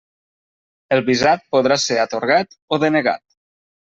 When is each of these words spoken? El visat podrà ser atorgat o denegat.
El 0.95 1.01
visat 1.09 1.43
podrà 1.57 1.77
ser 1.83 1.99
atorgat 2.05 2.57
o 2.77 2.79
denegat. 2.85 3.25